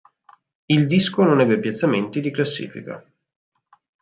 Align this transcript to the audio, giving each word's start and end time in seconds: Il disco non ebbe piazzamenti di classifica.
Il 0.65 0.87
disco 0.87 1.21
non 1.21 1.41
ebbe 1.41 1.59
piazzamenti 1.59 2.21
di 2.21 2.31
classifica. 2.31 3.05